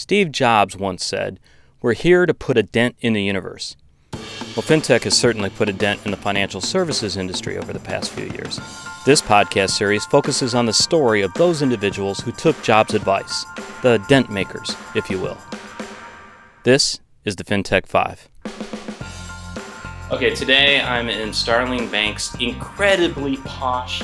Steve 0.00 0.32
Jobs 0.32 0.78
once 0.78 1.04
said, 1.04 1.38
We're 1.82 1.92
here 1.92 2.24
to 2.24 2.32
put 2.32 2.56
a 2.56 2.62
dent 2.62 2.96
in 3.00 3.12
the 3.12 3.22
universe. 3.22 3.76
Well, 4.12 4.64
FinTech 4.64 5.04
has 5.04 5.16
certainly 5.16 5.50
put 5.50 5.68
a 5.68 5.74
dent 5.74 6.00
in 6.06 6.10
the 6.10 6.16
financial 6.16 6.62
services 6.62 7.18
industry 7.18 7.58
over 7.58 7.74
the 7.74 7.80
past 7.80 8.10
few 8.10 8.24
years. 8.24 8.58
This 9.04 9.20
podcast 9.20 9.72
series 9.72 10.06
focuses 10.06 10.54
on 10.54 10.64
the 10.64 10.72
story 10.72 11.20
of 11.20 11.34
those 11.34 11.60
individuals 11.60 12.20
who 12.20 12.32
took 12.32 12.60
Jobs' 12.62 12.94
advice, 12.94 13.44
the 13.82 14.02
dent 14.08 14.30
makers, 14.30 14.74
if 14.94 15.10
you 15.10 15.20
will. 15.20 15.36
This 16.64 17.00
is 17.26 17.36
the 17.36 17.44
FinTech 17.44 17.86
5. 17.86 18.28
Okay, 20.12 20.34
today 20.34 20.80
I'm 20.80 21.10
in 21.10 21.34
Starling 21.34 21.90
Bank's 21.90 22.34
incredibly 22.36 23.36
posh 23.36 24.02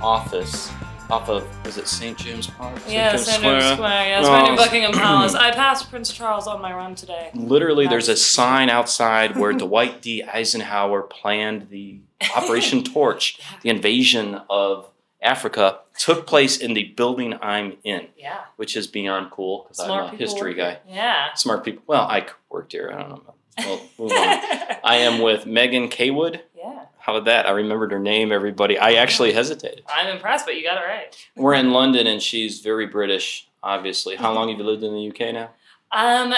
office 0.00 0.70
off 1.12 1.28
of 1.28 1.46
is 1.66 1.76
it 1.76 1.86
St 1.86 2.16
James 2.16 2.46
Park? 2.46 2.80
Yeah, 2.88 3.14
St 3.16 3.42
James 3.42 3.64
Square. 3.64 4.08
Yeah, 4.08 4.20
it's 4.20 4.28
right 4.28 4.44
near 4.44 4.54
oh. 4.54 4.56
Buckingham 4.56 4.92
Palace. 4.92 5.34
I 5.34 5.50
passed 5.50 5.90
Prince 5.90 6.10
Charles 6.10 6.46
on 6.46 6.62
my 6.62 6.72
run 6.72 6.94
today. 6.94 7.30
Literally, 7.34 7.86
there's 7.86 8.08
a 8.08 8.16
sign 8.16 8.70
outside 8.70 9.36
where 9.36 9.52
Dwight 9.64 10.00
D. 10.00 10.22
Eisenhower 10.22 11.02
planned 11.02 11.68
the 11.68 12.00
Operation 12.36 12.82
Torch, 12.82 13.38
the 13.60 13.68
invasion 13.68 14.40
of 14.48 14.88
Africa, 15.20 15.80
took 15.98 16.26
place 16.26 16.56
in 16.56 16.72
the 16.72 16.84
building 16.84 17.38
I'm 17.42 17.76
in. 17.84 18.08
Yeah. 18.16 18.40
Which 18.56 18.74
is 18.74 18.86
beyond 18.86 19.30
cool 19.30 19.64
because 19.64 19.80
I'm 19.80 20.14
a 20.14 20.16
history 20.16 20.54
guy. 20.54 20.78
Yeah. 20.88 21.34
Smart 21.34 21.62
people. 21.62 21.82
Well, 21.86 22.02
I 22.02 22.26
worked 22.48 22.72
here. 22.72 22.90
I 22.90 23.02
don't 23.02 23.10
know. 23.10 23.34
Well, 23.58 23.80
move 23.98 24.12
on. 24.12 24.18
I 24.84 24.96
am 24.96 25.20
with 25.20 25.44
Megan 25.44 25.88
Caywood. 25.88 26.40
Yeah. 26.62 26.84
How 26.98 27.16
about 27.16 27.24
that? 27.24 27.46
I 27.46 27.50
remembered 27.50 27.90
her 27.90 27.98
name, 27.98 28.30
everybody. 28.30 28.78
I 28.78 28.92
actually 28.92 29.32
hesitated. 29.32 29.82
I'm 29.88 30.08
impressed, 30.14 30.46
but 30.46 30.56
you 30.56 30.62
got 30.62 30.76
it 30.76 30.86
right. 30.86 31.28
We're 31.34 31.54
in 31.54 31.72
London 31.72 32.06
and 32.06 32.22
she's 32.22 32.60
very 32.60 32.86
British, 32.86 33.48
obviously. 33.62 34.14
How 34.16 34.32
long 34.32 34.48
have 34.48 34.58
you 34.58 34.64
lived 34.64 34.84
in 34.84 34.94
the 34.94 35.08
UK 35.08 35.34
now? 35.34 35.50
Um, 35.90 36.32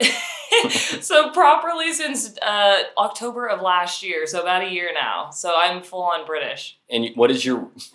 so 1.00 1.30
properly 1.30 1.92
since 1.92 2.36
uh, 2.38 2.82
October 2.98 3.48
of 3.48 3.60
last 3.60 4.02
year, 4.02 4.26
so 4.26 4.42
about 4.42 4.62
a 4.62 4.70
year 4.70 4.90
now. 4.94 5.30
So 5.30 5.52
I'm 5.56 5.82
full 5.82 6.02
on 6.02 6.24
British. 6.24 6.78
And 6.88 7.10
what 7.16 7.32
is 7.32 7.44
your 7.44 7.68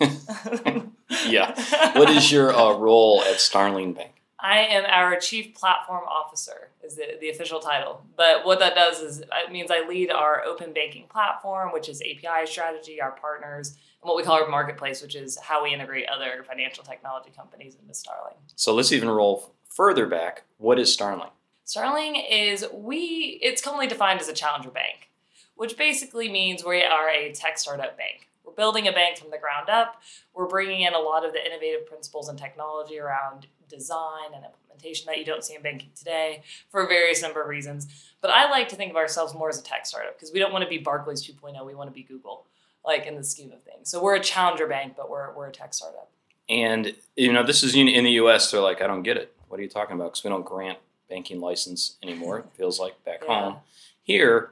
yeah? 1.26 1.92
What 1.98 2.10
is 2.10 2.30
your 2.30 2.54
uh, 2.54 2.74
role 2.74 3.22
at 3.22 3.40
Starling 3.40 3.94
Bank? 3.94 4.19
I 4.42 4.60
am 4.60 4.84
our 4.86 5.18
chief 5.18 5.54
platform 5.54 6.04
officer, 6.04 6.70
is 6.82 6.96
the, 6.96 7.18
the 7.20 7.30
official 7.30 7.60
title. 7.60 8.02
But 8.16 8.44
what 8.44 8.58
that 8.60 8.74
does 8.74 9.00
is 9.00 9.20
it 9.20 9.52
means 9.52 9.70
I 9.70 9.86
lead 9.86 10.10
our 10.10 10.42
open 10.42 10.72
banking 10.72 11.06
platform, 11.08 11.72
which 11.72 11.88
is 11.88 12.00
API 12.00 12.46
strategy, 12.46 13.00
our 13.00 13.12
partners, 13.12 13.76
and 14.02 14.08
what 14.08 14.16
we 14.16 14.22
call 14.22 14.42
our 14.42 14.48
marketplace, 14.48 15.02
which 15.02 15.14
is 15.14 15.38
how 15.38 15.62
we 15.62 15.74
integrate 15.74 16.06
other 16.08 16.44
financial 16.48 16.82
technology 16.82 17.30
companies 17.36 17.76
into 17.80 17.94
Starling. 17.94 18.36
So 18.56 18.74
let's 18.74 18.92
even 18.92 19.10
roll 19.10 19.54
further 19.68 20.06
back. 20.06 20.44
What 20.56 20.78
is 20.78 20.92
Starling? 20.92 21.30
Starling 21.64 22.16
is 22.16 22.66
we 22.72 23.38
it's 23.42 23.62
commonly 23.62 23.86
defined 23.86 24.20
as 24.20 24.28
a 24.28 24.32
challenger 24.32 24.70
bank, 24.70 25.10
which 25.54 25.76
basically 25.76 26.30
means 26.30 26.64
we 26.64 26.82
are 26.82 27.08
a 27.08 27.32
tech 27.32 27.58
startup 27.58 27.96
bank. 27.96 28.29
Building 28.60 28.88
a 28.88 28.92
bank 28.92 29.16
from 29.16 29.30
the 29.30 29.38
ground 29.38 29.70
up. 29.70 30.02
We're 30.34 30.46
bringing 30.46 30.82
in 30.82 30.92
a 30.92 30.98
lot 30.98 31.24
of 31.24 31.32
the 31.32 31.42
innovative 31.42 31.86
principles 31.86 32.28
and 32.28 32.38
technology 32.38 32.98
around 32.98 33.46
design 33.70 34.34
and 34.34 34.44
implementation 34.44 35.06
that 35.06 35.16
you 35.16 35.24
don't 35.24 35.42
see 35.42 35.54
in 35.54 35.62
banking 35.62 35.88
today 35.96 36.42
for 36.68 36.84
a 36.84 36.86
various 36.86 37.22
number 37.22 37.40
of 37.40 37.48
reasons. 37.48 37.88
But 38.20 38.32
I 38.32 38.50
like 38.50 38.68
to 38.68 38.76
think 38.76 38.90
of 38.90 38.98
ourselves 38.98 39.32
more 39.32 39.48
as 39.48 39.58
a 39.58 39.62
tech 39.62 39.86
startup 39.86 40.14
because 40.14 40.30
we 40.30 40.38
don't 40.38 40.52
want 40.52 40.62
to 40.62 40.68
be 40.68 40.76
Barclays 40.76 41.26
2.0. 41.26 41.64
We 41.64 41.74
want 41.74 41.88
to 41.88 41.94
be 41.94 42.02
Google, 42.02 42.44
like 42.84 43.06
in 43.06 43.14
the 43.14 43.24
scheme 43.24 43.50
of 43.50 43.62
things. 43.62 43.90
So 43.90 44.02
we're 44.02 44.16
a 44.16 44.20
challenger 44.20 44.66
bank, 44.66 44.92
but 44.94 45.08
we're, 45.08 45.32
we're 45.32 45.48
a 45.48 45.52
tech 45.52 45.72
startup. 45.72 46.10
And, 46.50 46.94
you 47.16 47.32
know, 47.32 47.42
this 47.42 47.62
is 47.62 47.74
in 47.74 47.86
the 47.86 48.12
US, 48.24 48.50
they're 48.50 48.60
like, 48.60 48.82
I 48.82 48.86
don't 48.86 49.04
get 49.04 49.16
it. 49.16 49.34
What 49.48 49.58
are 49.58 49.62
you 49.62 49.70
talking 49.70 49.96
about? 49.96 50.12
Because 50.12 50.22
we 50.22 50.28
don't 50.28 50.44
grant 50.44 50.76
banking 51.08 51.40
license 51.40 51.96
anymore, 52.02 52.40
it 52.40 52.46
feels 52.58 52.78
like 52.78 53.02
back 53.04 53.22
yeah. 53.26 53.40
home. 53.40 53.56
Here, 54.02 54.50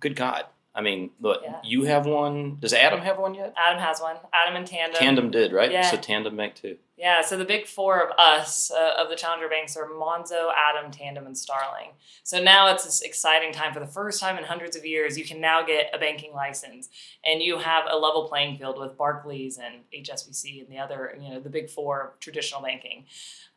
good 0.00 0.16
God, 0.16 0.46
I 0.74 0.80
mean, 0.80 1.10
look, 1.20 1.42
yeah. 1.44 1.60
you 1.62 1.84
have 1.84 2.04
one. 2.04 2.58
Does 2.60 2.72
Atom 2.72 3.00
have 3.00 3.18
one 3.18 3.34
yet? 3.34 3.54
Atom 3.56 3.80
has 3.80 4.00
one. 4.00 4.16
Atom 4.32 4.56
and 4.56 4.66
Tandem. 4.66 4.98
Tandem 4.98 5.30
did, 5.30 5.52
right? 5.52 5.70
Yeah. 5.70 5.88
So 5.88 5.96
Tandem 5.96 6.34
make 6.34 6.56
too. 6.56 6.78
Yeah, 6.96 7.22
so 7.22 7.36
the 7.36 7.44
big 7.44 7.66
four 7.66 8.00
of 8.00 8.16
us, 8.18 8.70
uh, 8.70 8.92
of 9.02 9.08
the 9.10 9.16
Challenger 9.16 9.48
Banks, 9.48 9.76
are 9.76 9.88
Monzo, 9.88 10.50
Atom, 10.54 10.92
Tandem, 10.92 11.26
and 11.26 11.36
Starling. 11.36 11.90
So 12.22 12.40
now 12.40 12.72
it's 12.72 12.84
this 12.84 13.00
exciting 13.00 13.52
time. 13.52 13.74
For 13.74 13.80
the 13.80 13.86
first 13.86 14.20
time 14.20 14.38
in 14.38 14.44
hundreds 14.44 14.76
of 14.76 14.86
years, 14.86 15.18
you 15.18 15.24
can 15.24 15.40
now 15.40 15.66
get 15.66 15.90
a 15.92 15.98
banking 15.98 16.32
license, 16.32 16.88
and 17.24 17.42
you 17.42 17.58
have 17.58 17.86
a 17.90 17.96
level 17.96 18.28
playing 18.28 18.58
field 18.58 18.78
with 18.78 18.96
Barclays 18.96 19.58
and 19.58 19.82
HSBC 19.92 20.60
and 20.60 20.68
the 20.68 20.78
other, 20.78 21.18
you 21.20 21.30
know, 21.30 21.40
the 21.40 21.50
big 21.50 21.68
four 21.68 22.00
of 22.00 22.20
traditional 22.20 22.62
banking. 22.62 23.06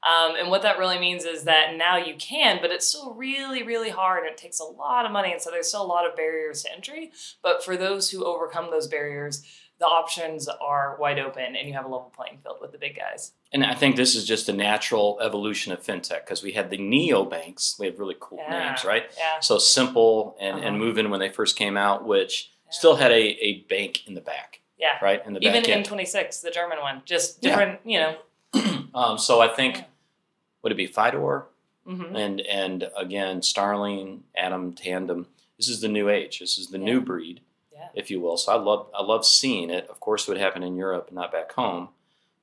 Um, 0.03 0.35
and 0.35 0.49
what 0.49 0.63
that 0.63 0.79
really 0.79 0.99
means 0.99 1.23
is 1.23 1.43
that 1.43 1.75
now 1.75 1.97
you 1.97 2.15
can, 2.15 2.57
but 2.59 2.71
it's 2.71 2.87
still 2.87 3.13
really, 3.13 3.61
really 3.61 3.89
hard. 3.89 4.25
It 4.25 4.37
takes 4.37 4.59
a 4.59 4.63
lot 4.63 5.05
of 5.05 5.11
money, 5.11 5.31
and 5.31 5.41
so 5.41 5.51
there's 5.51 5.67
still 5.67 5.83
a 5.83 5.85
lot 5.85 6.09
of 6.09 6.15
barriers 6.15 6.63
to 6.63 6.73
entry. 6.73 7.11
But 7.43 7.63
for 7.63 7.77
those 7.77 8.09
who 8.09 8.25
overcome 8.25 8.71
those 8.71 8.87
barriers, 8.87 9.43
the 9.79 9.85
options 9.85 10.47
are 10.47 10.97
wide 10.99 11.19
open 11.19 11.55
and 11.55 11.67
you 11.67 11.73
have 11.73 11.85
a 11.85 11.88
level 11.88 12.11
playing 12.15 12.39
field 12.43 12.57
with 12.61 12.71
the 12.71 12.77
big 12.77 12.95
guys. 12.95 13.33
And 13.53 13.63
I 13.63 13.75
think 13.75 13.95
this 13.95 14.15
is 14.15 14.25
just 14.25 14.49
a 14.49 14.53
natural 14.53 15.19
evolution 15.21 15.71
of 15.71 15.83
fintech 15.83 16.25
because 16.25 16.41
we 16.41 16.53
had 16.53 16.69
the 16.69 16.77
neo 16.77 17.23
banks. 17.23 17.75
We 17.79 17.85
have 17.85 17.99
really 17.99 18.15
cool 18.19 18.39
yeah. 18.41 18.69
names, 18.69 18.83
right? 18.83 19.05
Yeah. 19.17 19.39
So 19.39 19.59
Simple 19.59 20.35
and, 20.39 20.57
uh-huh. 20.57 20.67
and 20.67 20.79
Moven 20.79 21.09
when 21.09 21.19
they 21.19 21.29
first 21.29 21.55
came 21.55 21.77
out, 21.77 22.07
which 22.07 22.51
yeah. 22.65 22.71
still 22.71 22.95
had 22.95 23.11
a, 23.11 23.45
a 23.45 23.61
bank 23.69 24.07
in 24.07 24.15
the 24.15 24.21
back. 24.21 24.61
Yeah. 24.79 24.97
Right? 25.01 25.23
In 25.25 25.33
the 25.33 25.39
back. 25.39 25.65
Even 25.65 25.83
back 25.83 25.85
N26, 25.85 26.41
the 26.41 26.51
German 26.51 26.79
one, 26.79 27.01
just 27.05 27.41
different, 27.41 27.79
yeah. 27.85 28.15
you 28.53 28.61
know. 28.61 28.88
um, 28.95 29.17
so 29.17 29.41
I 29.41 29.47
think, 29.47 29.83
would 30.61 30.71
it 30.71 30.75
be 30.75 30.88
Fidor? 30.88 31.45
Mm-hmm. 31.88 32.15
And, 32.15 32.41
and 32.41 32.89
again, 32.97 33.41
Starling, 33.41 34.23
Atom, 34.35 34.73
Tandem. 34.73 35.27
This 35.57 35.69
is 35.69 35.81
the 35.81 35.88
new 35.88 36.09
age. 36.09 36.39
This 36.39 36.57
is 36.57 36.69
the 36.69 36.77
new 36.77 36.99
breed 36.99 37.41
yeah. 37.77 37.88
if 37.93 38.09
you 38.09 38.19
will. 38.19 38.38
So 38.38 38.51
I 38.51 38.55
love 38.55 38.88
I 38.97 39.03
love 39.03 39.25
seeing 39.25 39.69
it. 39.69 39.88
Of 39.89 39.99
course, 39.99 40.27
it 40.27 40.31
would 40.31 40.39
happen 40.39 40.63
in 40.63 40.75
Europe, 40.75 41.11
not 41.11 41.31
back 41.31 41.51
home. 41.51 41.89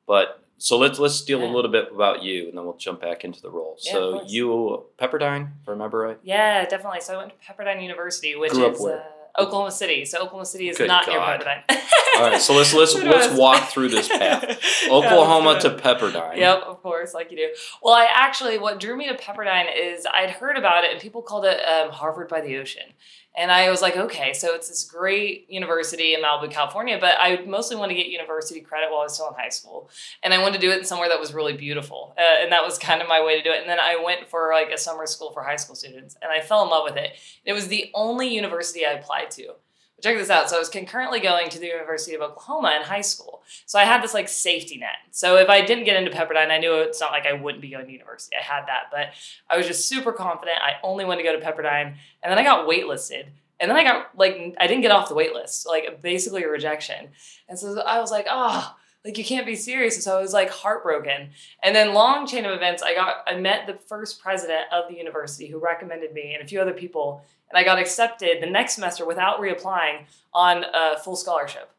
But 0.07 0.45
so 0.59 0.79
let's 0.79 0.99
let's 0.99 1.21
deal 1.23 1.41
yeah. 1.41 1.51
a 1.51 1.53
little 1.53 1.71
bit 1.71 1.91
about 1.93 2.23
you, 2.23 2.49
and 2.49 2.57
then 2.57 2.65
we'll 2.65 2.77
jump 2.77 3.01
back 3.01 3.25
into 3.25 3.41
the 3.41 3.51
role. 3.51 3.77
Yeah, 3.83 3.93
so 3.93 4.23
you 4.27 4.85
Pepperdine, 4.99 5.49
remember 5.67 5.99
right? 5.99 6.19
Yeah, 6.23 6.65
definitely. 6.67 7.01
So 7.01 7.15
I 7.15 7.17
went 7.19 7.33
to 7.33 7.53
Pepperdine 7.53 7.83
University, 7.83 8.37
which 8.37 8.53
Grew 8.53 8.71
is 8.71 8.81
uh, 8.81 9.03
Oklahoma 9.39 9.71
City. 9.71 10.05
So 10.05 10.19
Oklahoma 10.19 10.47
City 10.47 10.69
is 10.69 10.79
Good 10.79 10.89
not 10.89 11.07
God. 11.07 11.13
near 11.13 11.21
Pepperdine. 11.21 11.81
All 12.17 12.31
right, 12.31 12.41
so 12.41 12.55
let's 12.55 12.73
let's 12.73 12.95
let's 13.03 13.37
walk 13.37 13.69
through 13.71 13.89
this 13.89 14.09
path. 14.09 14.61
Oklahoma 14.91 15.61
to 15.61 15.71
Pepperdine. 15.71 16.37
Yep, 16.37 16.63
of 16.63 16.83
course, 16.83 17.15
like 17.15 17.31
you 17.31 17.37
do. 17.37 17.49
Well, 17.83 17.95
I 17.95 18.09
actually 18.13 18.59
what 18.59 18.81
drew 18.81 18.97
me 18.97 19.09
to 19.09 19.15
Pepperdine 19.15 19.67
is 19.77 20.07
I'd 20.13 20.31
heard 20.31 20.57
about 20.57 20.85
it, 20.85 20.93
and 20.93 21.01
people 21.01 21.23
called 21.23 21.45
it 21.45 21.61
um, 21.65 21.91
Harvard 21.91 22.29
by 22.29 22.41
the 22.41 22.57
ocean. 22.57 22.93
And 23.37 23.51
I 23.51 23.69
was 23.69 23.83
like, 23.83 23.97
okay, 23.97 24.33
so 24.33 24.55
it's 24.55 24.69
this 24.69 24.85
great 24.85 25.47
university 25.51 26.15
in 26.15 26.23
Malibu, 26.23 26.49
California, 26.53 26.99
but 27.01 27.15
I 27.19 27.45
mostly 27.45 27.77
wanted 27.77 27.95
to 27.95 28.01
get 28.01 28.07
university 28.07 28.61
credit 28.61 28.91
while 28.91 29.01
I 29.01 29.05
was 29.05 29.15
still 29.15 29.27
in 29.29 29.35
high 29.35 29.49
school. 29.49 29.91
And 30.23 30.33
I 30.33 30.39
wanted 30.39 30.61
to 30.61 30.61
do 30.61 30.71
it 30.71 30.79
in 30.79 30.85
somewhere 30.85 31.09
that 31.09 31.19
was 31.19 31.35
really 31.35 31.55
beautiful. 31.55 32.15
Uh, 32.17 32.43
and 32.43 32.53
that 32.53 32.65
was 32.65 32.79
kind 32.79 33.03
of 33.03 33.09
my 33.09 33.25
way 33.25 33.37
to 33.37 33.43
do 33.43 33.51
it. 33.51 33.61
And 33.61 33.69
then 33.69 33.81
I 33.81 34.01
went 34.05 34.29
for 34.29 34.53
like 34.53 34.71
a 34.71 34.79
summer 34.79 35.07
school 35.07 35.33
for 35.33 35.43
high 35.43 35.57
school 35.57 35.75
students 35.75 36.17
and 36.23 36.31
I 36.31 36.43
fell 36.43 36.63
in 36.63 36.71
love 36.71 36.85
with 36.85 36.97
it. 36.97 37.15
It 37.45 37.55
was 37.55 37.67
the 37.67 37.91
only 37.93 38.33
university 38.33 38.87
I 38.87 38.93
applied 38.93 39.33
to. 39.33 39.55
Check 40.05 40.19
this 40.19 40.29
out. 40.29 40.51
So 40.51 40.57
I 40.57 40.59
was 40.59 40.69
concurrently 40.69 41.19
going 41.19 41.49
to 41.49 41.59
the 41.59 41.67
University 41.67 42.15
of 42.15 42.21
Oklahoma 42.21 42.75
in 42.77 42.83
high 42.83 43.01
school. 43.01 43.43
So 43.65 43.79
I 43.79 43.85
had 43.85 44.03
this 44.03 44.13
like 44.13 44.29
safety 44.29 44.77
net. 44.77 44.97
So 45.13 45.39
if 45.39 45.49
I 45.49 45.65
didn't 45.65 45.85
get 45.85 45.97
into 45.97 46.15
Pepperdine, 46.15 46.51
I 46.51 46.59
knew 46.59 46.75
it's 46.75 47.01
not 47.01 47.11
like 47.11 47.25
I 47.25 47.33
wouldn't 47.33 47.63
be 47.63 47.71
going 47.71 47.87
to 47.87 47.91
university. 47.91 48.37
I 48.39 48.43
had 48.43 48.67
that, 48.67 48.91
but 48.93 49.15
I 49.49 49.57
was 49.57 49.67
just 49.67 49.89
super 49.89 50.13
confident. 50.13 50.59
I 50.63 50.73
only 50.83 51.07
wanted 51.07 51.23
to 51.23 51.29
go 51.31 51.41
to 51.41 51.43
Pepperdine, 51.43 51.95
and 52.23 52.31
then 52.31 52.39
I 52.39 52.45
got 52.45 52.69
waitlisted. 52.69 53.29
And 53.59 53.71
then 53.71 53.79
I 53.79 53.83
got 53.83 54.11
like 54.15 54.55
I 54.61 54.67
didn't 54.67 54.83
get 54.83 54.91
off 54.91 55.09
the 55.09 55.15
waitlist, 55.15 55.67
like 55.67 56.03
basically 56.03 56.43
a 56.43 56.49
rejection. 56.49 57.09
And 57.49 57.59
so 57.59 57.81
I 57.81 57.99
was 57.99 58.11
like, 58.11 58.27
oh, 58.29 58.77
like 59.07 59.17
you 59.17 59.25
can't 59.25 59.47
be 59.47 59.57
serious. 59.57 59.95
And 59.95 60.05
so 60.05 60.19
I 60.19 60.21
was 60.21 60.35
like 60.35 60.51
heartbroken. 60.51 61.31
And 61.63 61.75
then 61.75 61.95
long 61.95 62.27
chain 62.27 62.45
of 62.45 62.53
events, 62.53 62.83
I 62.83 62.95
got 62.95 63.25
I 63.27 63.37
met 63.37 63.67
the 63.67 63.75
first 63.75 64.21
president 64.21 64.67
of 64.71 64.91
the 64.91 64.97
university 64.97 65.47
who 65.47 65.59
recommended 65.59 66.13
me 66.13 66.35
and 66.35 66.43
a 66.43 66.47
few 66.47 66.61
other 66.61 66.75
people, 66.75 67.23
and 67.51 67.59
I 67.59 67.65
got 67.65 67.79
accepted 67.79 68.43
the 68.43 68.51
next 68.51 68.75
semester 68.75 69.07
without 69.07 69.41
reapplying 69.41 70.05
on 70.33 70.65
a 70.73 70.99
full 70.99 71.17
scholarship. 71.17 71.71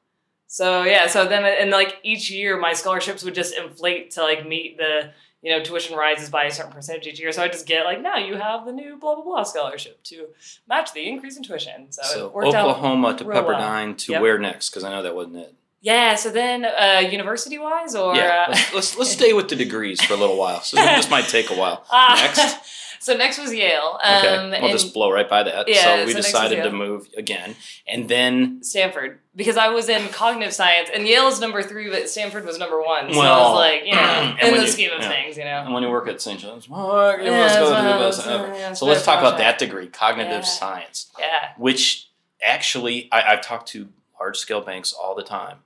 So 0.47 0.83
yeah, 0.83 1.07
so 1.07 1.27
then 1.27 1.43
and 1.43 1.71
like 1.71 1.97
each 2.03 2.29
year 2.29 2.57
my 2.57 2.73
scholarships 2.73 3.23
would 3.23 3.35
just 3.35 3.55
inflate 3.55 4.11
to 4.11 4.23
like 4.23 4.47
meet 4.47 4.77
the 4.77 5.11
you 5.45 5.51
know, 5.51 5.63
tuition 5.63 5.95
rises 5.95 6.27
by 6.31 6.45
a 6.45 6.51
certain 6.51 6.71
percentage 6.71 7.05
each 7.05 7.19
year. 7.19 7.31
So 7.31 7.43
I 7.43 7.47
just 7.47 7.67
get 7.67 7.85
like, 7.85 8.01
now 8.01 8.17
you 8.17 8.35
have 8.35 8.65
the 8.65 8.71
new 8.71 8.97
blah 8.97 9.13
blah 9.13 9.23
blah 9.23 9.43
scholarship 9.43 10.01
to 10.05 10.29
match 10.67 10.91
the 10.93 11.07
increase 11.07 11.37
in 11.37 11.43
tuition. 11.43 11.91
So, 11.91 12.01
so 12.03 12.25
it 12.25 12.33
worked 12.33 12.47
Oklahoma 12.47 13.15
to 13.15 13.23
Pepperdine 13.23 13.87
well. 13.89 13.93
to 13.95 14.11
Yep. 14.13 14.21
where 14.23 14.39
next? 14.39 14.71
Because 14.71 14.83
I 14.83 14.89
know 14.89 15.03
that 15.03 15.15
wasn't 15.15 15.35
it. 15.35 15.53
Yeah. 15.81 16.15
So 16.15 16.31
then, 16.31 16.65
uh, 16.65 17.03
university 17.11 17.59
wise, 17.59 17.93
or 17.93 18.15
yeah, 18.15 18.45
uh, 18.47 18.51
let's, 18.53 18.73
let's 18.73 18.97
let's 18.97 19.11
stay 19.11 19.33
with 19.33 19.49
the 19.49 19.55
degrees 19.55 20.03
for 20.03 20.15
a 20.15 20.17
little 20.17 20.35
while. 20.37 20.61
So 20.61 20.77
this 20.77 21.11
might 21.11 21.25
take 21.25 21.51
a 21.51 21.55
while. 21.55 21.85
Ah. 21.91 22.15
Next, 22.19 22.57
So 22.99 23.15
next 23.15 23.37
was 23.39 23.53
Yale. 23.53 23.99
Okay, 24.03 24.27
Um, 24.35 24.51
we'll 24.51 24.61
and 24.63 24.71
just 24.71 24.93
blow 24.93 25.11
right 25.11 25.27
by 25.29 25.43
that. 25.43 25.67
Yeah, 25.67 25.83
so 25.83 26.05
we 26.05 26.11
so 26.13 26.17
decided 26.17 26.63
to 26.63 26.71
move 26.71 27.07
again, 27.17 27.55
and 27.87 28.07
then 28.09 28.63
Stanford 28.63 29.19
because 29.35 29.57
I 29.57 29.67
was 29.69 29.89
in 29.89 30.07
cognitive 30.09 30.53
science 30.53 30.89
and 30.93 31.05
Yale 31.05 31.27
is 31.27 31.41
number 31.41 31.61
three, 31.61 31.89
but 31.89 32.09
Stanford 32.09 32.45
was 32.45 32.57
number 32.57 32.81
one. 32.81 33.11
So 33.13 33.19
I 33.19 33.23
Well, 33.23 33.51
was 33.51 33.59
like, 33.59 33.85
you 33.85 33.91
know, 33.91 33.97
and 33.99 34.39
in 34.39 34.53
the 34.55 34.61
you- 34.61 34.67
scheme 34.67 34.91
of 34.91 35.01
yeah. 35.01 35.09
things, 35.09 35.37
you 35.37 35.43
know. 35.43 35.63
and 35.65 35.73
when 35.73 35.83
you 35.83 35.89
work 35.89 36.07
at 36.07 36.21
St. 36.21 36.39
John's, 36.39 36.69
well, 36.69 37.19
Yeah, 37.21 37.41
must 37.43 37.55
go 37.59 37.69
that's 37.69 37.79
through 37.81 37.89
what 37.89 37.95
I 37.95 37.97
this. 38.05 38.17
was, 38.17 38.27
Okay. 38.27 38.51
uh, 38.51 38.55
yeah, 38.55 38.73
So 38.73 38.85
let's 38.85 39.03
talk 39.03 39.19
about 39.19 39.37
that 39.39 39.59
degree, 39.59 39.87
cognitive 39.87 40.31
Yeah. 40.31 40.41
science, 40.41 41.11
Yeah. 41.19 41.49
which 41.57 42.07
actually 42.41 43.09
I, 43.11 43.33
I've 43.33 43.41
talked 43.41 43.67
to 43.69 43.89
large 44.19 44.37
scale 44.37 44.61
banks 44.61 44.93
all 44.93 45.15
the 45.15 45.23
time, 45.23 45.59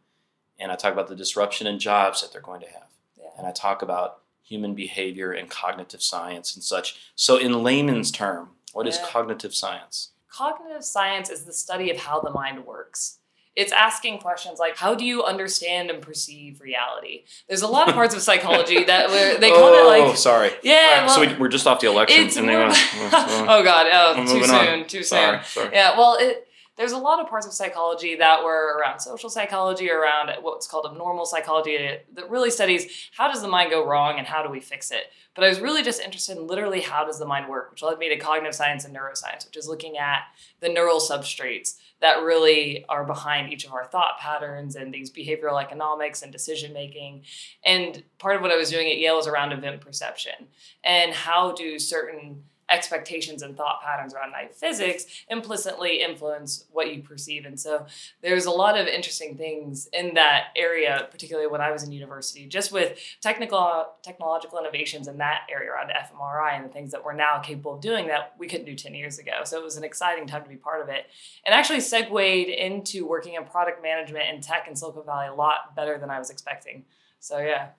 and 0.59 0.71
I 0.71 0.75
talk 0.75 0.91
about 0.93 1.07
the 1.07 1.15
disruption 1.15 1.67
in 1.67 1.77
jobs 1.77 2.21
that 2.21 2.31
they're 2.31 2.41
going 2.41 2.61
to 2.61 2.67
have, 2.67 2.87
Yeah. 3.19 3.25
and 3.37 3.45
I 3.45 3.51
talk 3.51 3.83
about 3.83 4.21
human 4.50 4.74
behavior 4.74 5.31
and 5.31 5.50
cognitive 5.50 6.01
science 6.01 6.56
and 6.56 6.63
such. 6.63 6.98
So, 7.16 7.38
in 7.38 7.63
layman's 7.63 8.12
term, 8.12 8.50
what 8.74 8.88
is 8.88 8.98
Yeah. 8.98 9.07
cognitive 9.07 9.54
science? 9.54 10.10
Cognitive 10.31 10.84
science 10.84 11.30
is 11.30 11.46
the 11.46 11.54
study 11.54 11.92
of 11.92 11.98
how 11.98 12.19
the 12.19 12.31
mind 12.31 12.66
works. 12.66 13.18
It's 13.56 13.72
asking 13.74 14.19
questions 14.19 14.57
like, 14.60 14.78
how 14.78 14.96
do 14.96 15.04
you 15.04 15.24
understand 15.24 15.90
and 15.90 16.01
perceive 16.01 16.62
reality? 16.62 17.24
There's 17.48 17.62
a 17.63 17.68
lot 17.68 17.90
of 17.90 17.96
parts 17.96 18.16
of 18.16 18.22
psychology 18.22 18.84
that 18.94 19.10
they 19.42 19.50
call 19.50 19.63
oh, 19.63 19.84
it 19.84 19.88
like, 19.88 20.12
Oh, 20.12 20.13
sorry. 20.13 20.51
yeah, 20.63 21.07
so 21.07 21.19
well, 21.22 21.30
we, 21.31 21.36
we're 21.38 21.50
just 21.50 21.68
off 21.68 21.80
the 21.81 21.88
election, 21.88 22.22
and 22.38 22.48
they 22.48 22.56
more- 22.56 22.69
oh 22.72 23.62
god, 23.63 23.88
oh, 23.92 24.13
too 24.25 24.34
moving 24.36 24.50
on. 24.51 24.66
soon, 24.66 24.88
too 24.88 24.98
soon. 25.00 25.04
sorry, 25.04 25.40
sorry. 25.44 25.69
Yeah, 25.74 25.98
well, 25.98 26.16
it, 26.19 26.48
there's 26.79 26.93
a 26.93 26.97
lot 26.97 27.19
of 27.19 27.27
parts 27.27 27.45
of 27.45 27.51
psychology 27.51 28.15
that 28.15 28.41
were 28.41 28.77
around 28.79 29.01
social 29.01 29.29
psychology, 29.29 29.91
around 29.91 30.31
what's 30.41 30.65
called 30.65 30.87
abnormal 30.89 31.25
psychology, 31.25 31.75
that 32.13 32.29
really 32.29 32.49
studies 32.49 33.09
how 33.11 33.29
does 33.29 33.41
the 33.41 33.49
mind 33.49 33.69
go 33.69 33.85
wrong 33.85 34.17
and 34.17 34.25
how 34.25 34.41
do 34.41 34.49
we 34.49 34.61
fix 34.61 34.89
it. 34.89 35.11
But 35.35 35.43
I 35.43 35.49
was 35.49 35.59
really 35.59 35.83
just 35.83 36.01
interested 36.01 36.37
in 36.37 36.47
literally 36.47 36.79
how 36.79 37.03
does 37.03 37.19
the 37.19 37.25
mind 37.25 37.49
work, 37.49 37.69
which 37.69 37.83
led 37.83 37.99
me 37.99 38.07
to 38.07 38.17
cognitive 38.17 38.55
science 38.55 38.85
and 38.85 38.95
neuroscience, 38.95 39.45
which 39.45 39.57
is 39.57 39.67
looking 39.67 39.97
at 39.97 40.21
the 40.61 40.69
neural 40.69 41.01
substrates 41.01 41.75
that 41.99 42.23
really 42.23 42.85
are 42.87 43.03
behind 43.03 43.51
each 43.51 43.65
of 43.65 43.73
our 43.73 43.83
thought 43.83 44.17
patterns 44.17 44.77
and 44.77 44.93
these 44.93 45.11
behavioral 45.11 45.61
economics 45.61 46.21
and 46.21 46.31
decision 46.31 46.71
making. 46.71 47.23
And 47.65 48.03
part 48.19 48.37
of 48.37 48.41
what 48.41 48.51
I 48.51 48.55
was 48.55 48.69
doing 48.69 48.89
at 48.89 48.97
Yale 48.97 49.17
was 49.17 49.27
around 49.27 49.51
event 49.51 49.81
perception 49.81 50.47
and 50.85 51.11
how 51.11 51.51
do 51.51 51.77
certain 51.77 52.43
expectations 52.69 53.42
and 53.42 53.56
thought 53.56 53.81
patterns 53.81 54.13
around 54.13 54.31
naive 54.31 54.54
physics 54.54 55.06
implicitly 55.30 56.01
influence 56.01 56.66
what 56.71 56.94
you 56.94 57.01
perceive. 57.01 57.45
And 57.45 57.60
so 57.60 57.86
there's 58.21 58.45
a 58.45 58.51
lot 58.51 58.77
of 58.77 58.88
interesting 58.88 59.38
things 59.38 59.88
in 59.94 60.13
that 60.16 60.48
area, 60.56 61.07
particularly 61.12 61.48
when 61.48 61.62
I 61.62 61.71
was 61.71 61.83
in 61.83 61.92
university, 61.92 62.45
just 62.45 62.71
with 62.71 62.98
technical 63.21 63.88
technological 64.04 64.60
innovations 64.60 65.07
in 65.07 65.18
that 65.18 65.42
area 65.51 65.71
around 65.71 65.89
fMRI 65.89 66.56
and 66.56 66.66
the 66.66 66.69
things 66.69 66.92
that 66.92 67.04
we're 67.04 67.13
now 67.13 67.39
capable 67.39 67.75
of 67.75 67.81
doing 67.81 68.07
that 68.07 68.33
we 68.38 68.48
couldn't 68.48 68.66
do 68.66 68.75
10 68.75 68.94
years 68.94 69.19
ago. 69.19 69.42
So 69.44 69.57
it 69.57 69.63
was 69.63 69.77
an 69.77 69.83
exciting 69.83 70.27
time 70.27 70.44
to 70.44 70.50
be 70.50 70.56
part 70.56 70.81
of 70.81 70.89
it. 70.89 71.07
And 71.45 71.54
actually 71.54 71.81
segued 71.81 72.50
into 72.50 73.07
working 73.07 73.36
in 73.36 73.45
product 73.45 73.81
management 73.81 74.25
and 74.30 74.44
tech 74.44 74.68
in 74.68 74.75
Silicon 74.75 75.06
Valley 75.06 75.27
a 75.27 75.33
lot 75.33 75.75
better 75.75 75.98
than 75.98 76.10
I 76.10 76.19
was 76.19 76.30
expecting. 76.30 76.86
So 77.19 77.39
yeah. 77.39 77.69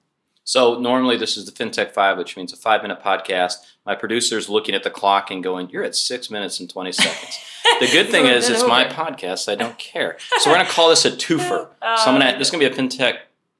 So 0.44 0.78
normally 0.78 1.16
this 1.16 1.36
is 1.36 1.46
the 1.46 1.52
FinTech 1.52 1.92
Five, 1.92 2.18
which 2.18 2.36
means 2.36 2.52
a 2.52 2.56
five-minute 2.56 3.00
podcast. 3.02 3.56
My 3.86 3.94
producer's 3.94 4.48
looking 4.48 4.74
at 4.74 4.82
the 4.82 4.90
clock 4.90 5.30
and 5.30 5.42
going, 5.42 5.70
"You're 5.70 5.84
at 5.84 5.94
six 5.94 6.30
minutes 6.30 6.60
and 6.60 6.68
twenty 6.68 6.92
seconds." 6.92 7.38
The 7.78 7.86
good 7.86 8.08
thing 8.08 8.26
is, 8.36 8.48
it's 8.48 8.64
my 8.66 8.84
podcast. 8.84 9.50
I 9.50 9.54
don't 9.54 9.78
care. 9.78 10.16
So 10.38 10.50
we're 10.50 10.56
gonna 10.56 10.68
call 10.68 10.88
this 10.88 11.04
a 11.04 11.10
twofer. 11.12 11.68
So 11.82 12.10
I'm 12.10 12.18
gonna. 12.18 12.38
This 12.38 12.48
is 12.48 12.50
gonna 12.52 12.68
be 12.68 12.74
a 12.74 12.76
FinTech 12.76 13.18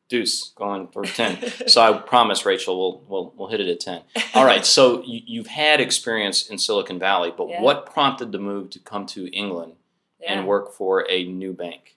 deuce 0.08 0.50
going 0.56 0.88
for 0.88 1.04
ten. 1.04 1.38
So 1.68 1.80
I 1.82 1.96
promise, 1.98 2.44
Rachel, 2.44 2.76
we'll 2.78 3.02
we'll 3.08 3.34
we'll 3.36 3.48
hit 3.48 3.60
it 3.60 3.68
at 3.68 3.80
ten. 3.80 4.02
All 4.34 4.44
right. 4.44 4.64
So 4.66 5.02
you, 5.04 5.20
you've 5.26 5.46
had 5.46 5.80
experience 5.80 6.48
in 6.48 6.58
Silicon 6.58 6.98
Valley, 6.98 7.32
but 7.36 7.48
Yeah. 7.48 7.62
what 7.62 7.86
prompted 7.86 8.32
the 8.32 8.38
move 8.38 8.70
to 8.70 8.78
come 8.78 9.06
to 9.06 9.26
England 9.34 9.74
yeah. 10.20 10.32
and 10.32 10.46
work 10.46 10.72
for 10.72 11.06
a 11.10 11.24
new 11.24 11.52
bank? 11.52 11.96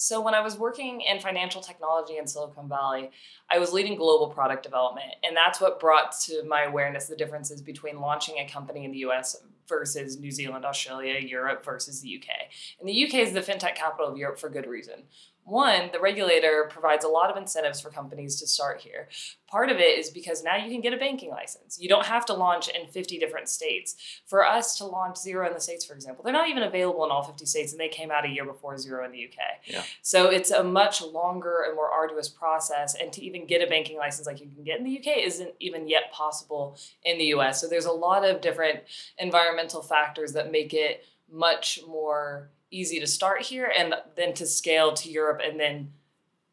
So 0.00 0.20
when 0.20 0.32
I 0.32 0.40
was 0.40 0.56
working 0.56 1.00
in 1.00 1.18
financial 1.18 1.60
technology 1.60 2.18
in 2.18 2.26
Silicon 2.28 2.68
Valley, 2.68 3.10
I 3.50 3.58
was 3.58 3.72
leading 3.72 3.96
global 3.96 4.28
product 4.28 4.62
development, 4.62 5.08
and 5.24 5.36
that's 5.36 5.60
what 5.60 5.80
brought 5.80 6.12
to 6.20 6.44
my 6.44 6.62
awareness 6.62 7.06
the 7.06 7.16
differences 7.16 7.60
between 7.60 8.00
launching 8.00 8.36
a 8.38 8.48
company 8.48 8.84
in 8.84 8.92
the 8.92 8.98
US 8.98 9.36
versus 9.68 10.16
New 10.16 10.30
Zealand, 10.30 10.64
Australia, 10.64 11.18
Europe 11.18 11.64
versus 11.64 12.00
the 12.00 12.16
UK. 12.16 12.28
And 12.78 12.88
the 12.88 13.06
UK 13.06 13.14
is 13.14 13.32
the 13.32 13.40
fintech 13.40 13.74
capital 13.74 14.06
of 14.06 14.16
Europe 14.16 14.38
for 14.38 14.48
good 14.48 14.68
reason. 14.68 15.02
One, 15.48 15.88
the 15.92 16.00
regulator 16.00 16.66
provides 16.68 17.04
a 17.04 17.08
lot 17.08 17.30
of 17.30 17.36
incentives 17.36 17.80
for 17.80 17.88
companies 17.88 18.38
to 18.40 18.46
start 18.46 18.82
here. 18.82 19.08
Part 19.46 19.70
of 19.70 19.78
it 19.78 19.98
is 19.98 20.10
because 20.10 20.44
now 20.44 20.56
you 20.56 20.70
can 20.70 20.82
get 20.82 20.92
a 20.92 20.98
banking 20.98 21.30
license. 21.30 21.78
You 21.80 21.88
don't 21.88 22.04
have 22.04 22.26
to 22.26 22.34
launch 22.34 22.68
in 22.68 22.86
50 22.86 23.18
different 23.18 23.48
states. 23.48 23.96
For 24.26 24.44
us 24.44 24.76
to 24.76 24.84
launch 24.84 25.16
Xero 25.16 25.46
in 25.46 25.54
the 25.54 25.60
States, 25.60 25.86
for 25.86 25.94
example, 25.94 26.22
they're 26.22 26.34
not 26.34 26.50
even 26.50 26.64
available 26.64 27.02
in 27.06 27.10
all 27.10 27.22
50 27.22 27.46
states, 27.46 27.72
and 27.72 27.80
they 27.80 27.88
came 27.88 28.10
out 28.10 28.26
a 28.26 28.28
year 28.28 28.44
before 28.44 28.74
Xero 28.74 29.06
in 29.06 29.12
the 29.12 29.24
UK. 29.24 29.38
Yeah. 29.64 29.84
So 30.02 30.26
it's 30.26 30.50
a 30.50 30.62
much 30.62 31.00
longer 31.00 31.64
and 31.66 31.74
more 31.74 31.90
arduous 31.90 32.28
process. 32.28 32.94
And 32.94 33.10
to 33.14 33.24
even 33.24 33.46
get 33.46 33.62
a 33.62 33.66
banking 33.66 33.96
license 33.96 34.26
like 34.26 34.40
you 34.40 34.50
can 34.54 34.64
get 34.64 34.78
in 34.78 34.84
the 34.84 34.98
UK 34.98 35.16
isn't 35.24 35.54
even 35.60 35.88
yet 35.88 36.12
possible 36.12 36.76
in 37.04 37.16
the 37.16 37.26
US. 37.36 37.58
So 37.58 37.68
there's 37.68 37.86
a 37.86 37.92
lot 37.92 38.28
of 38.28 38.42
different 38.42 38.80
environmental 39.18 39.82
factors 39.82 40.34
that 40.34 40.52
make 40.52 40.74
it 40.74 41.04
much 41.30 41.80
more 41.86 42.50
easy 42.70 43.00
to 43.00 43.06
start 43.06 43.42
here 43.42 43.72
and 43.76 43.94
then 44.16 44.34
to 44.34 44.46
scale 44.46 44.92
to 44.92 45.10
Europe 45.10 45.40
and 45.44 45.58
then 45.58 45.92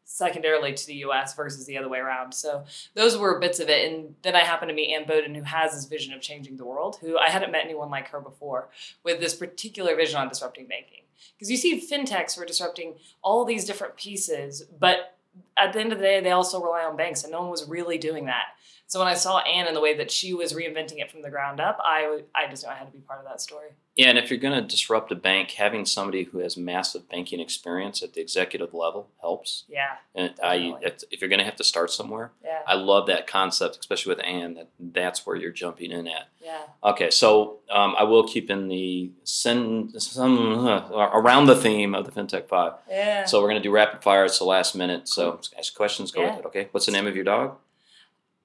secondarily 0.04 0.72
to 0.72 0.86
the 0.86 0.94
US 0.94 1.34
versus 1.34 1.66
the 1.66 1.76
other 1.76 1.88
way 1.88 1.98
around. 1.98 2.32
So 2.32 2.64
those 2.94 3.18
were 3.18 3.40
bits 3.40 3.58
of 3.58 3.68
it. 3.68 3.90
And 3.90 4.14
then 4.22 4.36
I 4.36 4.40
happened 4.40 4.68
to 4.68 4.74
meet 4.74 4.94
Anne 4.94 5.06
Boden, 5.06 5.34
who 5.34 5.42
has 5.42 5.74
this 5.74 5.84
vision 5.84 6.14
of 6.14 6.20
changing 6.20 6.56
the 6.56 6.64
world, 6.64 6.98
who 7.00 7.18
I 7.18 7.28
hadn't 7.28 7.52
met 7.52 7.64
anyone 7.64 7.90
like 7.90 8.08
her 8.08 8.20
before 8.20 8.68
with 9.02 9.20
this 9.20 9.34
particular 9.34 9.96
vision 9.96 10.18
on 10.18 10.28
disrupting 10.28 10.66
banking. 10.66 11.02
Because 11.34 11.50
you 11.50 11.56
see 11.56 11.80
fintechs 11.80 12.36
who 12.36 12.42
are 12.42 12.46
disrupting 12.46 12.94
all 13.22 13.44
these 13.44 13.64
different 13.64 13.96
pieces, 13.96 14.62
but 14.78 15.18
at 15.56 15.72
the 15.72 15.80
end 15.80 15.92
of 15.92 15.98
the 15.98 16.04
day, 16.04 16.20
they 16.20 16.30
also 16.30 16.62
rely 16.62 16.84
on 16.84 16.96
banks, 16.96 17.22
and 17.22 17.32
no 17.32 17.40
one 17.40 17.50
was 17.50 17.68
really 17.68 17.98
doing 17.98 18.26
that. 18.26 18.44
So 18.86 19.00
when 19.00 19.08
I 19.08 19.14
saw 19.14 19.38
Anne 19.40 19.66
and 19.66 19.76
the 19.76 19.80
way 19.80 19.96
that 19.96 20.10
she 20.10 20.32
was 20.34 20.52
reinventing 20.52 21.00
it 21.00 21.10
from 21.10 21.22
the 21.22 21.30
ground 21.30 21.60
up, 21.60 21.78
I, 21.82 22.20
I 22.34 22.48
just 22.48 22.64
knew 22.64 22.70
I 22.70 22.76
had 22.76 22.86
to 22.86 22.92
be 22.92 23.00
part 23.00 23.18
of 23.18 23.26
that 23.26 23.40
story. 23.40 23.70
Yeah, 23.96 24.10
and 24.10 24.18
if 24.18 24.28
you're 24.30 24.38
going 24.38 24.54
to 24.54 24.66
disrupt 24.66 25.10
a 25.10 25.14
bank, 25.14 25.52
having 25.52 25.86
somebody 25.86 26.24
who 26.24 26.38
has 26.40 26.56
massive 26.56 27.08
banking 27.08 27.40
experience 27.40 28.02
at 28.02 28.12
the 28.12 28.20
executive 28.20 28.74
level 28.74 29.08
helps. 29.22 29.64
Yeah, 29.68 29.96
And 30.14 30.34
I, 30.42 30.74
if, 30.82 31.20
you're 31.22 31.30
going 31.30 31.38
to 31.38 31.46
have 31.46 31.56
to 31.56 31.64
start 31.64 31.90
somewhere, 31.90 32.30
yeah, 32.44 32.60
I 32.66 32.74
love 32.74 33.06
that 33.06 33.26
concept, 33.26 33.78
especially 33.80 34.14
with 34.14 34.22
Anne. 34.24 34.54
That 34.54 34.68
that's 34.78 35.24
where 35.24 35.34
you're 35.34 35.50
jumping 35.50 35.92
in 35.92 36.06
at. 36.08 36.28
yeah. 36.44 36.62
Okay, 36.84 37.08
so 37.10 37.58
um, 37.70 37.94
I 37.98 38.02
will 38.04 38.28
keep 38.28 38.50
in 38.50 38.68
the 38.68 39.10
sen- 39.24 39.90
some 39.98 40.66
uh, 40.66 40.88
around 41.14 41.46
the 41.46 41.56
theme 41.56 41.94
of 41.94 42.04
the 42.04 42.12
FinTech 42.12 42.48
Five. 42.48 42.74
Yeah. 42.90 43.24
So 43.24 43.40
we're 43.40 43.48
going 43.48 43.62
to 43.62 43.66
do 43.66 43.72
rapid 43.72 44.02
fire. 44.02 44.26
It's 44.26 44.38
the 44.38 44.44
last 44.44 44.74
minute. 44.76 45.08
So 45.08 45.40
ask 45.58 45.74
questions. 45.74 46.12
Go 46.12 46.20
Yeah. 46.20 46.30
with 46.36 46.40
it. 46.40 46.46
Okay. 46.48 46.68
What's 46.72 46.84
the 46.86 46.92
name 46.92 47.06
of 47.06 47.16
your 47.16 47.24
dog? 47.24 47.56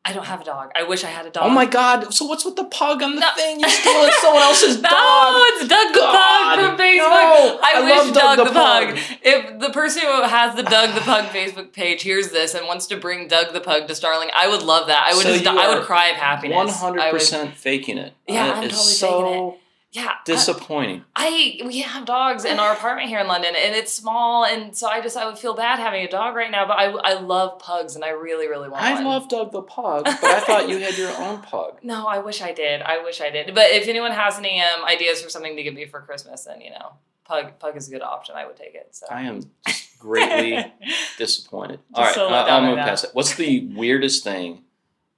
I 0.04 0.14
don't 0.14 0.26
have 0.26 0.42
a 0.42 0.44
dog. 0.44 0.72
I 0.76 0.82
wish 0.82 1.04
I 1.04 1.08
had 1.10 1.28
a 1.28 1.30
dog. 1.30 1.44
Oh 1.46 1.50
my 1.50 1.66
God! 1.68 2.12
So 2.12 2.26
what's 2.26 2.44
with 2.44 2.56
the 2.56 2.64
pug 2.64 3.04
on 3.04 3.14
the 3.14 3.22
No. 3.22 3.30
thing? 3.36 3.60
You're 3.60 3.70
stealing 3.70 4.10
someone 4.20 4.42
else's 4.42 4.82
No, 4.82 4.90
dog. 4.90 5.34
it's 5.54 5.68
Doug 5.68 5.94
the 5.94 6.00
God, 6.00 6.56
Pug 6.56 6.70
from 6.70 6.78
Facebook. 6.80 6.98
no. 6.98 7.60
I, 7.62 7.74
I 7.76 7.82
wish 7.82 7.96
love 7.98 8.14
Doug 8.16 8.16
Doug, 8.16 8.38
the 8.40 8.44
the, 8.46 8.50
Pug. 8.52 8.88
Pug. 8.96 8.98
If 9.22 9.60
the 9.60 9.70
person 9.70 10.02
who 10.02 10.24
has 10.24 10.56
the 10.56 10.64
Doug 10.64 10.96
the 10.96 11.02
Pug 11.02 11.26
Facebook 11.26 11.72
page 11.72 12.02
hears 12.02 12.30
this 12.32 12.56
and 12.56 12.66
wants 12.66 12.88
to 12.88 12.98
bring 12.98 13.28
Doug 13.28 13.54
the 13.54 13.62
Pug 13.62 13.88
to 13.90 13.94
Starling, 13.96 14.30
I 14.36 14.48
would 14.48 14.64
love 14.64 14.88
that. 14.88 15.06
I 15.08 15.14
would 15.14 15.22
So 15.24 15.34
just, 15.38 15.46
I 15.46 15.72
would 15.76 15.84
cry 15.86 16.08
of 16.10 16.16
happiness. 16.16 16.56
One 16.56 16.68
hundred 16.70 17.12
percent 17.12 17.56
faking 17.56 18.00
it. 18.00 18.14
Yeah, 18.28 18.48
That 18.48 18.56
I'm 18.56 18.62
totally 18.64 18.78
so 18.82 19.22
faking 19.22 19.60
Yeah, 19.94 20.14
disappointing. 20.24 21.04
I 21.18 21.60
we 21.66 21.80
have 21.80 22.06
dogs 22.06 22.46
in 22.46 22.60
our 22.60 22.72
apartment 22.72 23.10
here 23.10 23.20
in 23.20 23.28
London, 23.28 23.56
and 23.58 23.76
it's 23.76 23.92
small, 23.92 24.46
and 24.46 24.74
so 24.76 24.88
I 24.88 25.02
just 25.02 25.18
I 25.18 25.26
would 25.26 25.38
feel 25.38 25.54
bad 25.54 25.80
having 25.80 26.06
a 26.06 26.08
dog 26.08 26.34
right 26.34 26.50
now. 26.50 26.66
But 26.66 26.80
I 26.80 26.86
I 26.86 27.14
love 27.20 27.60
pugs, 27.60 27.96
and 27.96 28.06
I 28.06 28.12
really 28.12 28.48
really 28.48 28.70
want 28.70 28.84
one. 28.84 28.84
I 28.84 28.94
one. 28.94 29.04
love 29.04 29.28
Doug 29.28 29.52
the 29.52 29.62
pug, 29.62 30.06
but 30.06 30.24
I 30.24 30.40
thought 30.40 30.70
you 30.70 30.80
had 30.80 30.98
your 30.98 31.12
own 31.18 31.42
pug. 31.42 31.80
No, 31.84 32.08
I 32.08 32.20
wish 32.20 32.42
I 32.42 32.54
did. 32.54 32.82
I 32.82 33.04
wish 33.04 33.20
I 33.20 33.30
did. 33.32 33.54
But 33.54 33.72
if 33.72 33.88
anyone 33.90 34.12
has 34.12 34.38
any 34.38 34.62
um, 34.62 34.86
ideas 34.86 35.22
for 35.22 35.30
something 35.30 35.58
to 35.58 35.64
give 35.64 35.74
me 35.74 35.86
for 35.86 36.00
Christmas, 36.00 36.46
then 36.46 36.62
you 36.62 36.70
know, 36.70 36.94
pug 37.26 37.60
pug 37.60 37.76
is 37.76 37.90
a 37.90 37.92
good 37.92 38.02
option. 38.02 38.36
I 38.38 38.46
would 38.46 38.56
take 38.56 38.76
it. 38.76 38.90
So. 38.92 39.08
I 39.10 39.24
am 39.24 39.42
just 39.68 40.00
greatly 40.00 40.72
disappointed. 41.18 41.82
All 41.94 42.06
right, 42.06 42.16
so 42.16 42.30
uh, 42.30 42.46
I'll 42.48 42.62
move 42.62 42.78
past 42.78 43.04
it. 43.04 43.10
What's 43.12 43.36
the 43.36 43.68
weirdest 43.76 44.24
thing 44.24 44.64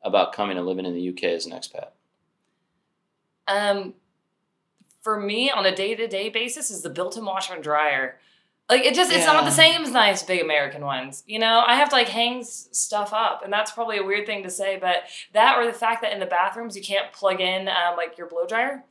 about 0.02 0.34
coming 0.34 0.58
and 0.58 0.66
living 0.66 0.86
in 0.86 0.96
the 0.96 1.10
UK 1.10 1.26
as 1.26 1.46
an 1.46 1.52
expat? 1.52 1.90
Um, 3.48 3.94
for 5.04 5.20
me, 5.20 5.52
on 5.52 5.66
a 5.66 5.76
day 5.76 5.94
to 5.96 6.08
day 6.08 6.30
basis, 6.30 6.72
is 6.72 6.82
the 6.82 6.90
built-in 6.90 7.26
washer 7.26 7.54
and 7.54 7.64
dryer. 7.64 8.18
Like 8.70 8.84
it 8.86 8.96
just, 8.96 9.12
it's 9.12 9.26
not 9.26 9.44
the 9.44 9.52
same 9.52 9.82
as 9.84 9.92
nice 9.92 10.24
big 10.24 10.42
American 10.42 10.84
ones. 10.86 11.24
You 11.28 11.38
know, 11.38 11.64
I 11.68 11.76
have 11.76 11.90
to 11.90 11.96
like 11.96 12.08
hang 12.08 12.40
s- 12.40 12.70
stuff 12.72 13.12
up, 13.14 13.44
and 13.44 13.52
that's 13.52 13.72
probably 13.72 13.98
a 13.98 14.04
weird 14.04 14.26
thing 14.26 14.42
to 14.44 14.50
say, 14.50 14.78
but 14.80 15.04
that 15.34 15.58
or 15.58 15.66
the 15.66 15.74
fact 15.74 16.02
that 16.02 16.14
in 16.14 16.20
the 16.22 16.26
bathrooms 16.26 16.76
you 16.78 16.82
can't 16.82 17.12
plug 17.12 17.42
in 17.42 17.68
um, 17.68 17.98
like 17.98 18.18
your 18.18 18.26
blow 18.28 18.48
dryer, 18.48 18.84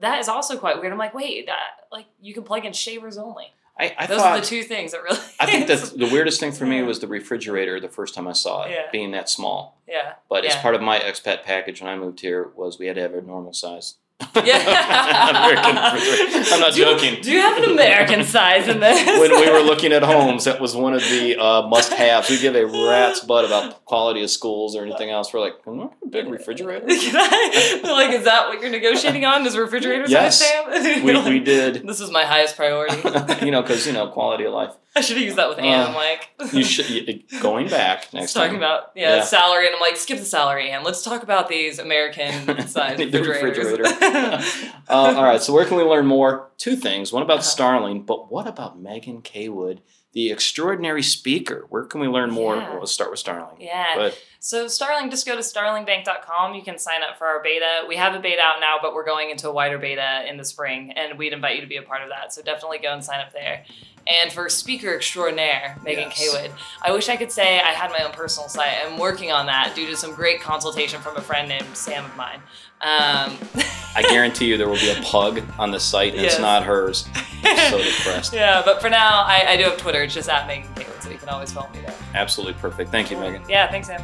that 0.00 0.18
is 0.18 0.28
also 0.28 0.56
quite 0.56 0.80
weird. 0.80 0.90
I'm 0.90 0.98
like, 0.98 1.12
wait, 1.14 1.46
that 1.46 1.86
like 1.92 2.06
you 2.20 2.32
can 2.32 2.44
plug 2.44 2.64
in 2.64 2.72
shavers 2.72 3.18
only. 3.18 3.52
I, 3.78 3.94
I 3.98 4.06
Those 4.06 4.18
thought 4.20 4.38
are 4.38 4.40
the 4.40 4.46
two 4.46 4.62
things 4.62 4.92
that 4.92 5.02
really. 5.02 5.18
I 5.38 5.46
think 5.46 5.66
that 5.68 5.92
the 5.96 6.08
weirdest 6.10 6.40
thing 6.40 6.52
for 6.52 6.64
me 6.66 6.82
was 6.82 6.98
the 7.00 7.06
refrigerator 7.06 7.78
the 7.78 7.88
first 7.88 8.14
time 8.14 8.26
I 8.26 8.32
saw 8.32 8.64
it, 8.64 8.70
Yeah. 8.72 8.90
being 8.90 9.10
that 9.12 9.28
small. 9.28 9.78
yeah. 9.86 10.14
But 10.30 10.44
as 10.46 10.56
part 10.56 10.74
of 10.74 10.80
my 10.82 10.98
expat 10.98 11.44
package 11.44 11.80
when 11.82 11.90
I 11.90 11.96
moved 11.96 12.20
here 12.20 12.48
was 12.56 12.78
we 12.78 12.86
had 12.86 12.96
to 12.96 13.02
have 13.02 13.14
a 13.14 13.20
normal 13.22 13.52
size. 13.52 13.96
Yeah. 14.44 15.30
American 15.30 15.76
refrigerator. 15.76 16.54
I'm 16.54 16.60
not 16.60 16.74
Do 16.74 16.84
joking. 16.84 17.20
Do 17.22 17.30
you 17.32 17.40
have 17.40 17.58
an 17.62 17.70
American 17.70 18.24
size 18.24 18.68
in 18.68 18.80
this? 18.80 19.04
when 19.18 19.30
we 19.30 19.50
were 19.50 19.60
looking 19.60 19.92
at 19.92 20.02
homes, 20.02 20.44
that 20.44 20.60
was 20.60 20.76
one 20.76 20.94
of 20.94 21.00
the 21.02 21.36
uh, 21.36 21.66
must-haves. 21.68 22.28
We 22.30 22.38
give 22.40 22.54
a 22.54 22.64
rat's 22.66 23.20
butt 23.20 23.44
about 23.44 23.84
quality 23.84 24.22
of 24.22 24.30
schools 24.30 24.76
or 24.76 24.84
anything 24.84 25.10
else. 25.10 25.32
We're 25.32 25.40
like, 25.40 25.62
"Can 25.64 25.76
we 25.76 25.82
have 25.82 25.92
a 26.04 26.06
big 26.08 26.28
refrigerator. 26.28 26.86
I- 26.88 27.80
like, 27.84 28.10
is 28.12 28.24
that 28.24 28.48
what 28.48 28.60
you're 28.60 28.70
negotiating 28.70 29.24
on? 29.24 29.46
Is 29.46 29.56
refrigerator 29.56 30.04
Yes. 30.06 30.38
size, 30.38 30.48
Sam? 30.84 31.04
We, 31.04 31.30
we 31.30 31.38
did, 31.40 31.86
This 31.86 32.00
is 32.00 32.10
my 32.10 32.24
highest 32.24 32.56
priority. 32.56 32.96
you 33.44 33.50
know, 33.50 33.62
because 33.62 33.86
you 33.86 33.92
know 33.92 34.08
quality 34.08 34.44
of 34.44 34.52
life. 34.52 34.74
I 34.96 35.00
should 35.02 35.16
have 35.18 35.24
used 35.24 35.36
that 35.38 35.48
with 35.48 35.58
Anne. 35.60 35.88
I'm 35.88 35.94
like, 35.94 36.30
You 36.52 36.64
should 36.74 37.22
going 37.40 37.68
back 37.68 38.12
next 38.12 38.32
talking 38.32 38.50
time. 38.50 38.56
about 38.58 38.90
yeah, 38.96 39.16
Yeah. 39.16 39.22
salary, 39.22 39.66
and 39.66 39.74
I'm 39.76 39.80
like, 39.80 39.96
skip 39.96 40.18
the 40.18 40.24
salary, 40.24 40.70
and 40.70 40.84
let's 40.84 41.02
talk 41.02 41.22
about 41.22 41.48
these 41.48 41.78
American 41.78 42.32
size 42.66 42.98
The 42.98 43.06
refrigerators. 43.06 43.78
refrigerator. 43.78 44.72
Uh, 44.88 45.14
all 45.16 45.22
right, 45.24 45.40
so 45.40 45.52
where 45.52 45.64
can 45.64 45.76
we 45.76 45.84
learn 45.84 46.06
more? 46.06 46.50
Two 46.58 46.76
things. 46.76 47.12
One 47.12 47.22
about 47.22 47.34
Uh-huh. 47.38 47.42
Starling, 47.42 48.02
but 48.02 48.30
what 48.32 48.46
about 48.48 48.80
Megan 48.80 49.22
Caywood, 49.22 49.78
the 50.12 50.30
extraordinary 50.32 51.02
speaker? 51.04 51.66
Where 51.68 51.84
can 51.84 52.00
we 52.00 52.08
learn 52.08 52.30
more? 52.30 52.56
Yeah. 52.56 52.74
We'll 52.76 52.86
start 52.86 53.10
with 53.10 53.20
Starling. 53.20 53.60
yeah. 53.60 53.94
But 53.94 54.18
So 54.40 54.66
Starling, 54.68 55.10
just 55.10 55.24
go 55.26 55.34
to 55.36 55.42
starlingbank.com. 55.42 56.54
You 56.54 56.62
can 56.62 56.78
sign 56.78 57.02
up 57.02 57.16
for 57.18 57.26
our 57.26 57.42
beta. 57.42 57.84
We 57.86 57.96
have 57.96 58.14
a 58.14 58.18
beta 58.18 58.40
out 58.42 58.60
now, 58.60 58.76
but 58.82 58.94
we're 58.94 59.04
going 59.04 59.30
into 59.30 59.48
a 59.48 59.52
wider 59.52 59.78
beta 59.78 60.24
in 60.28 60.36
the 60.36 60.44
spring, 60.44 60.92
and 60.92 61.18
we'd 61.18 61.32
invite 61.32 61.56
you 61.56 61.60
to 61.62 61.66
be 61.68 61.76
a 61.76 61.82
part 61.82 62.02
of 62.02 62.08
that. 62.08 62.32
So 62.32 62.42
definitely 62.42 62.78
go 62.78 62.92
and 62.92 63.04
sign 63.04 63.20
up 63.20 63.32
there. 63.32 63.64
And 64.06 64.32
for 64.32 64.48
speaker 64.48 64.94
extraordinaire, 64.94 65.76
Megan 65.84 66.08
Yes. 66.10 66.18
Caywood, 66.18 66.50
I 66.82 66.90
wish 66.92 67.08
I 67.08 67.16
could 67.16 67.30
say 67.30 67.60
I 67.60 67.72
had 67.72 67.90
my 67.90 68.04
own 68.04 68.12
personal 68.12 68.48
site. 68.48 68.76
I'm 68.84 68.98
working 68.98 69.30
on 69.30 69.46
that 69.46 69.74
due 69.74 69.86
to 69.86 69.96
some 69.96 70.14
great 70.14 70.40
consultation 70.40 71.00
from 71.00 71.16
a 71.16 71.20
friend 71.20 71.48
named 71.48 71.66
Sam 71.76 72.04
of 72.04 72.16
mine. 72.16 72.40
Um, 72.82 73.36
I 73.94 74.02
guarantee 74.08 74.46
you 74.46 74.56
there 74.56 74.68
will 74.68 74.76
be 74.76 74.90
a 74.90 75.00
pug 75.02 75.42
on 75.58 75.70
the 75.70 75.78
site, 75.80 76.14
and 76.14 76.22
Yes. 76.22 76.32
it's 76.34 76.40
not 76.40 76.64
hers. 76.64 77.06
I'm 77.44 77.70
so 77.70 77.78
depressed. 77.82 78.32
yeah, 78.32 78.62
but 78.64 78.80
for 78.80 78.88
now, 78.88 79.22
I, 79.24 79.44
I 79.48 79.56
do 79.56 79.64
have 79.64 79.76
Twitter. 79.76 80.02
It's 80.02 80.14
just 80.14 80.28
at 80.28 80.46
Megan 80.46 80.72
Caywood, 80.74 81.02
so 81.02 81.10
you 81.10 81.18
can 81.18 81.28
always 81.28 81.52
follow 81.52 81.68
me 81.70 81.80
there. 81.82 81.94
Absolutely 82.14 82.54
perfect. 82.60 82.90
Thank 82.90 83.10
you, 83.10 83.18
Megan. 83.18 83.42
Yeah, 83.48 83.70
thanks, 83.70 83.88
Sam. 83.88 84.02